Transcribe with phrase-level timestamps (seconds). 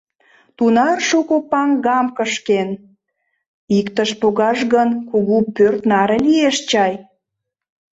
[0.57, 2.69] Тунар шуко паҥгам кышкен—
[3.77, 6.93] иктыш погаш гын, кугу пӧрт наре лиеш чай.